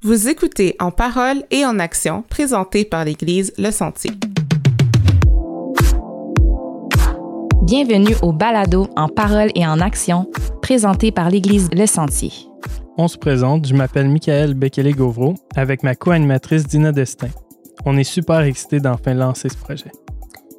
Vous 0.00 0.28
écoutez 0.28 0.76
En 0.78 0.92
parole 0.92 1.42
et 1.50 1.66
en 1.66 1.80
action, 1.80 2.22
présenté 2.28 2.84
par 2.84 3.04
l'Église 3.04 3.52
Le 3.58 3.72
Sentier. 3.72 4.12
Bienvenue 7.62 8.14
au 8.22 8.32
balado 8.32 8.86
En 8.94 9.08
parole 9.08 9.50
et 9.56 9.66
en 9.66 9.80
action, 9.80 10.30
présenté 10.62 11.10
par 11.10 11.30
l'Église 11.30 11.68
Le 11.72 11.84
Sentier. 11.86 12.30
On 12.96 13.08
se 13.08 13.18
présente, 13.18 13.66
je 13.66 13.74
m'appelle 13.74 14.08
Michael 14.08 14.54
Bekele-Gauvreau 14.54 15.34
avec 15.56 15.82
ma 15.82 15.96
co-animatrice 15.96 16.68
Dina 16.68 16.92
Destin. 16.92 17.30
On 17.84 17.96
est 17.96 18.04
super 18.04 18.42
excités 18.42 18.78
d'enfin 18.78 19.14
lancer 19.14 19.48
ce 19.48 19.56
projet. 19.56 19.90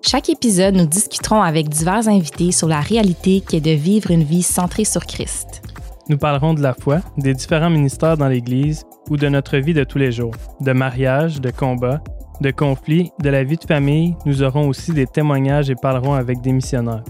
Chaque 0.01 0.27
épisode, 0.27 0.75
nous 0.75 0.85
discuterons 0.85 1.41
avec 1.41 1.69
divers 1.69 2.09
invités 2.09 2.51
sur 2.51 2.67
la 2.67 2.81
réalité 2.81 3.39
qui 3.39 3.55
est 3.55 3.61
de 3.61 3.71
vivre 3.71 4.11
une 4.11 4.23
vie 4.23 4.43
centrée 4.43 4.83
sur 4.83 5.05
Christ. 5.05 5.61
Nous 6.09 6.17
parlerons 6.17 6.55
de 6.55 6.61
la 6.61 6.73
foi, 6.73 6.99
des 7.17 7.33
différents 7.33 7.69
ministères 7.69 8.17
dans 8.17 8.27
l'Église 8.27 8.83
ou 9.09 9.17
de 9.17 9.27
notre 9.27 9.57
vie 9.57 9.73
de 9.73 9.83
tous 9.83 9.97
les 9.97 10.11
jours, 10.11 10.33
de 10.61 10.71
mariage, 10.71 11.41
de 11.41 11.51
combat, 11.51 12.01
de 12.41 12.51
conflits, 12.51 13.11
de 13.21 13.29
la 13.29 13.43
vie 13.43 13.57
de 13.57 13.63
famille. 13.63 14.15
Nous 14.25 14.43
aurons 14.43 14.67
aussi 14.67 14.91
des 14.91 15.07
témoignages 15.07 15.69
et 15.69 15.75
parlerons 15.75 16.13
avec 16.13 16.41
des 16.41 16.51
missionnaires, 16.51 17.03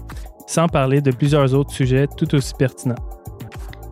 sans 0.46 0.66
parler 0.66 1.00
de 1.00 1.10
plusieurs 1.10 1.54
autres 1.54 1.72
sujets 1.72 2.06
tout 2.16 2.34
aussi 2.34 2.54
pertinents. 2.58 2.96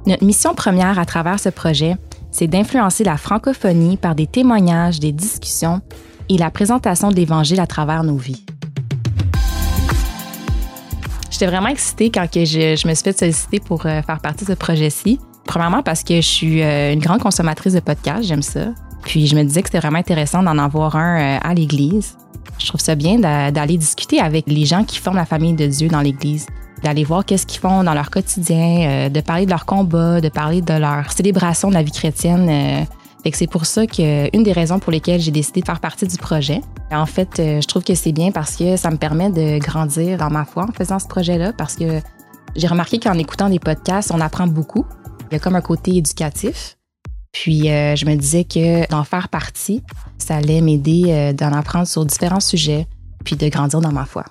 Notre 0.06 0.24
mission 0.24 0.54
première 0.54 0.98
à 0.98 1.04
travers 1.04 1.38
ce 1.38 1.48
projet, 1.48 1.96
c'est 2.30 2.46
d'influencer 2.46 3.04
la 3.04 3.16
francophonie 3.16 3.96
par 3.96 4.14
des 4.14 4.26
témoignages, 4.26 5.00
des 5.00 5.12
discussions 5.12 5.80
et 6.28 6.38
la 6.38 6.50
présentation 6.50 7.10
de 7.10 7.16
l'Évangile 7.16 7.60
à 7.60 7.66
travers 7.66 8.04
nos 8.04 8.16
vies. 8.16 8.44
J'étais 11.30 11.46
vraiment 11.46 11.68
excitée 11.68 12.10
quand 12.10 12.26
je, 12.32 12.88
me 12.88 12.94
suis 12.94 13.04
fait 13.04 13.16
solliciter 13.16 13.60
pour 13.60 13.86
euh, 13.86 14.02
faire 14.02 14.18
partie 14.20 14.44
de 14.44 14.50
ce 14.50 14.56
projet-ci. 14.56 15.20
Premièrement 15.48 15.82
parce 15.82 16.04
que 16.04 16.14
je 16.16 16.26
suis 16.26 16.62
euh, 16.62 16.92
une 16.92 17.00
grande 17.00 17.20
consommatrice 17.20 17.72
de 17.72 17.80
podcasts, 17.80 18.22
j'aime 18.22 18.42
ça. 18.42 18.66
Puis 19.02 19.26
je 19.26 19.34
me 19.34 19.42
disais 19.42 19.62
que 19.62 19.68
c'était 19.68 19.80
vraiment 19.80 19.98
intéressant 19.98 20.42
d'en 20.42 20.58
avoir 20.58 20.94
un 20.94 21.18
euh, 21.18 21.38
à 21.42 21.54
l'Église. 21.54 22.16
Je 22.58 22.66
trouve 22.68 22.80
ça 22.80 22.94
bien 22.94 23.18
d'aller 23.18 23.76
discuter 23.76 24.20
avec 24.20 24.44
les 24.46 24.64
gens 24.64 24.84
qui 24.84 24.98
forment 24.98 25.16
la 25.16 25.26
famille 25.26 25.54
de 25.54 25.66
Dieu 25.66 25.88
dans 25.88 26.00
l'Église, 26.00 26.46
d'aller 26.82 27.04
voir 27.04 27.24
qu'est-ce 27.24 27.46
qu'ils 27.46 27.60
font 27.60 27.84
dans 27.84 27.94
leur 27.94 28.10
quotidien, 28.10 29.08
de 29.08 29.20
parler 29.20 29.44
de 29.44 29.50
leur 29.50 29.64
combat, 29.64 30.20
de 30.20 30.28
parler 30.28 30.60
de 30.60 30.74
leur 30.74 31.12
célébration 31.12 31.68
de 31.68 31.74
la 31.74 31.82
vie 31.82 31.92
chrétienne 31.92 32.86
c'est 33.34 33.46
pour 33.46 33.66
ça 33.66 33.86
que 33.86 34.34
une 34.34 34.42
des 34.42 34.52
raisons 34.52 34.78
pour 34.78 34.92
lesquelles 34.92 35.20
j'ai 35.20 35.30
décidé 35.30 35.60
de 35.60 35.66
faire 35.66 35.80
partie 35.80 36.06
du 36.06 36.16
projet. 36.16 36.60
En 36.90 37.06
fait, 37.06 37.38
euh, 37.38 37.60
je 37.60 37.66
trouve 37.66 37.84
que 37.84 37.94
c'est 37.94 38.12
bien 38.12 38.30
parce 38.30 38.56
que 38.56 38.76
ça 38.76 38.90
me 38.90 38.96
permet 38.96 39.30
de 39.30 39.58
grandir 39.58 40.18
dans 40.18 40.30
ma 40.30 40.44
foi 40.44 40.64
en 40.64 40.72
faisant 40.72 40.98
ce 40.98 41.06
projet-là 41.06 41.52
parce 41.52 41.76
que 41.76 42.00
j'ai 42.56 42.66
remarqué 42.66 42.98
qu'en 42.98 43.14
écoutant 43.14 43.48
des 43.48 43.58
podcasts, 43.58 44.10
on 44.12 44.20
apprend 44.20 44.46
beaucoup. 44.46 44.84
Il 45.30 45.34
y 45.34 45.36
a 45.36 45.40
comme 45.40 45.56
un 45.56 45.60
côté 45.60 45.96
éducatif. 45.96 46.76
Puis 47.32 47.70
euh, 47.70 47.94
je 47.94 48.06
me 48.06 48.14
disais 48.16 48.44
que 48.44 48.88
d'en 48.90 49.04
faire 49.04 49.28
partie, 49.28 49.82
ça 50.16 50.36
allait 50.36 50.60
m'aider 50.60 51.04
euh, 51.08 51.32
d'en 51.32 51.52
apprendre 51.52 51.86
sur 51.86 52.04
différents 52.04 52.40
sujets, 52.40 52.86
puis 53.24 53.36
de 53.36 53.48
grandir 53.48 53.80
dans 53.80 53.92
ma 53.92 54.06
foi. 54.06 54.24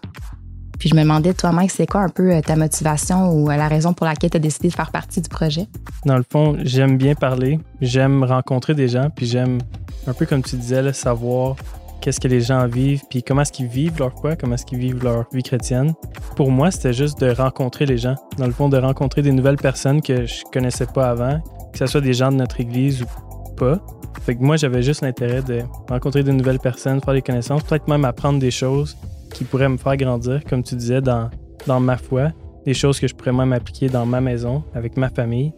Puis 0.79 0.89
je 0.89 0.95
me 0.95 1.01
demandais, 1.01 1.33
toi, 1.33 1.51
Mike, 1.51 1.71
c'est 1.71 1.87
quoi 1.87 2.01
un 2.01 2.09
peu 2.09 2.33
euh, 2.33 2.41
ta 2.41 2.55
motivation 2.55 3.31
ou 3.31 3.49
la 3.49 3.67
raison 3.67 3.93
pour 3.93 4.05
laquelle 4.05 4.29
tu 4.29 4.37
as 4.37 4.39
décidé 4.39 4.69
de 4.69 4.73
faire 4.73 4.91
partie 4.91 5.21
du 5.21 5.29
projet? 5.29 5.67
Dans 6.05 6.17
le 6.17 6.25
fond, 6.29 6.57
j'aime 6.63 6.97
bien 6.97 7.15
parler, 7.15 7.59
j'aime 7.81 8.23
rencontrer 8.23 8.73
des 8.73 8.87
gens, 8.87 9.09
puis 9.15 9.25
j'aime, 9.25 9.59
un 10.07 10.13
peu 10.13 10.25
comme 10.25 10.43
tu 10.43 10.55
disais, 10.55 10.93
savoir 10.93 11.55
qu'est-ce 12.01 12.19
que 12.19 12.27
les 12.27 12.41
gens 12.41 12.67
vivent, 12.67 13.03
puis 13.09 13.23
comment 13.23 13.41
est-ce 13.41 13.51
qu'ils 13.51 13.67
vivent 13.67 13.99
leur 13.99 14.13
foi, 14.19 14.35
comment 14.35 14.55
est-ce 14.55 14.65
qu'ils 14.65 14.79
vivent 14.79 15.03
leur 15.03 15.25
vie 15.31 15.43
chrétienne. 15.43 15.93
Pour 16.35 16.51
moi, 16.51 16.71
c'était 16.71 16.93
juste 16.93 17.19
de 17.19 17.29
rencontrer 17.29 17.85
les 17.85 17.97
gens. 17.97 18.15
Dans 18.37 18.45
le 18.45 18.51
fond, 18.51 18.69
de 18.69 18.77
rencontrer 18.77 19.21
des 19.21 19.31
nouvelles 19.31 19.57
personnes 19.57 20.01
que 20.01 20.25
je 20.25 20.43
connaissais 20.51 20.85
pas 20.85 21.09
avant, 21.09 21.41
que 21.71 21.79
ce 21.79 21.87
soit 21.87 22.01
des 22.01 22.13
gens 22.13 22.31
de 22.31 22.37
notre 22.37 22.59
église 22.59 23.01
ou 23.01 23.55
pas. 23.55 23.79
Fait 24.21 24.35
que 24.35 24.41
moi, 24.41 24.57
j'avais 24.57 24.81
juste 24.81 25.01
l'intérêt 25.01 25.41
de 25.41 25.61
rencontrer 25.89 26.23
de 26.23 26.31
nouvelles 26.31 26.59
personnes, 26.59 27.01
faire 27.01 27.13
des 27.13 27.21
connaissances, 27.21 27.63
peut-être 27.63 27.87
même 27.87 28.05
apprendre 28.05 28.39
des 28.39 28.51
choses 28.51 28.97
qui 29.33 29.43
pourraient 29.43 29.69
me 29.69 29.77
faire 29.77 29.97
grandir, 29.97 30.43
comme 30.43 30.63
tu 30.63 30.75
disais, 30.75 31.01
dans, 31.01 31.29
dans 31.65 31.79
ma 31.79 31.97
foi, 31.97 32.31
des 32.65 32.73
choses 32.73 32.99
que 32.99 33.07
je 33.07 33.15
pourrais 33.15 33.31
même 33.31 33.53
appliquer 33.53 33.87
dans 33.89 34.05
ma 34.05 34.19
maison, 34.21 34.63
avec 34.73 34.97
ma 34.97 35.09
famille. 35.09 35.53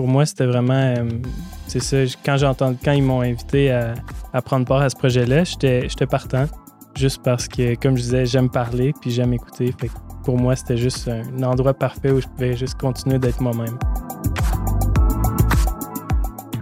Pour 0.00 0.08
moi, 0.08 0.24
c'était 0.24 0.46
vraiment. 0.46 0.72
Euh, 0.72 1.04
c'est 1.66 1.82
ça, 1.82 1.98
quand 2.24 2.38
quand 2.82 2.92
ils 2.92 3.02
m'ont 3.02 3.20
invité 3.20 3.70
à, 3.70 4.40
prendre 4.40 4.64
part 4.64 4.80
à 4.80 4.88
ce 4.88 4.96
projet-là, 4.96 5.44
j'étais 5.44 6.06
partant. 6.10 6.46
Juste 6.96 7.20
parce 7.22 7.46
que, 7.46 7.74
comme 7.74 7.98
je 7.98 8.04
disais, 8.04 8.24
j'aime 8.24 8.48
parler 8.48 8.94
puis 8.98 9.10
j'aime 9.10 9.34
écouter. 9.34 9.74
Pour 10.24 10.38
moi, 10.38 10.56
c'était 10.56 10.78
juste 10.78 11.06
un 11.06 11.42
endroit 11.42 11.74
parfait 11.74 12.12
où 12.12 12.18
je 12.18 12.26
pouvais 12.28 12.56
juste 12.56 12.80
continuer 12.80 13.18
d'être 13.18 13.42
moi-même. 13.42 13.78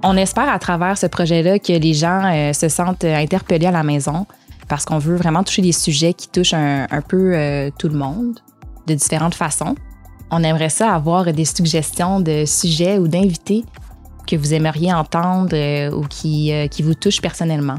On 0.02 0.16
espère 0.16 0.48
à 0.48 0.58
travers 0.58 0.98
ce 0.98 1.06
projet-là 1.06 1.60
que 1.60 1.74
les 1.74 1.94
gens 1.94 2.24
euh, 2.24 2.52
se 2.52 2.68
sentent 2.68 3.04
interpellés 3.04 3.66
à 3.66 3.70
la 3.70 3.84
maison, 3.84 4.26
parce 4.66 4.84
qu'on 4.84 4.98
veut 4.98 5.14
vraiment 5.14 5.44
toucher 5.44 5.62
des 5.62 5.70
sujets 5.70 6.12
qui 6.12 6.28
touchent 6.28 6.54
un, 6.54 6.88
peu 7.06 7.36
euh, 7.36 7.70
tout 7.78 7.86
le 7.86 7.96
monde 7.96 8.40
de 8.88 8.94
différentes 8.94 9.36
façons. 9.36 9.76
On 10.30 10.42
aimerait 10.42 10.68
ça 10.68 10.94
avoir 10.94 11.32
des 11.32 11.44
suggestions 11.44 12.20
de 12.20 12.44
sujets 12.44 12.98
ou 12.98 13.08
d'invités 13.08 13.64
que 14.28 14.36
vous 14.36 14.52
aimeriez 14.52 14.92
entendre 14.92 15.54
euh, 15.54 15.90
ou 15.90 16.06
qui, 16.06 16.52
euh, 16.52 16.66
qui 16.66 16.82
vous 16.82 16.94
touchent 16.94 17.22
personnellement. 17.22 17.78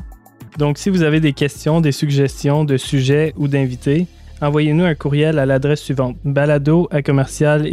Donc, 0.57 0.77
si 0.77 0.89
vous 0.89 1.03
avez 1.03 1.19
des 1.19 1.33
questions, 1.33 1.79
des 1.79 1.91
suggestions 1.91 2.65
de 2.65 2.75
sujets 2.75 3.33
ou 3.37 3.47
d'invités, 3.47 4.07
envoyez-nous 4.41 4.83
un 4.83 4.95
courriel 4.95 5.37
à 5.37 5.45
l'adresse 5.45 5.81
suivante 5.81 6.17
balado 6.25 6.87
à 6.91 7.01
commercial 7.03 7.67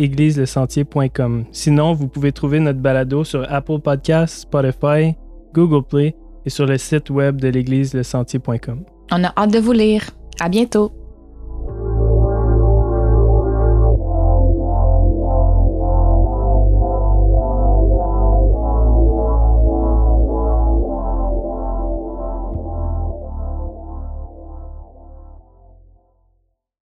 Sinon, 1.53 1.95
vous 1.95 2.09
pouvez 2.09 2.33
trouver 2.33 2.61
notre 2.61 2.79
balado 2.79 3.25
sur 3.25 3.51
Apple 3.51 3.81
Podcasts, 3.81 4.43
Spotify, 4.43 5.15
Google 5.55 5.87
Play 5.89 6.15
et 6.45 6.51
sur 6.51 6.67
le 6.67 6.77
site 6.77 7.09
web 7.11 7.41
de 7.41 7.49
l'église 7.49 7.95
lesentier.com. 7.95 8.85
On 9.11 9.25
a 9.25 9.33
hâte 9.37 9.53
de 9.53 9.59
vous 9.59 9.73
lire. 9.73 10.03
À 10.39 10.49
bientôt. 10.49 10.93